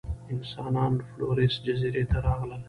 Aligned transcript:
انسانان 0.33 0.93
فلورېس 1.07 1.53
جزیرې 1.65 2.03
ته 2.11 2.17
راغلل. 2.25 2.59